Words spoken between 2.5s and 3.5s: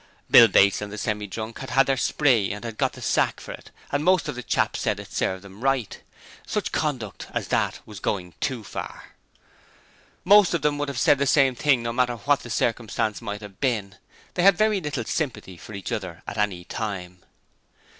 and had got the sack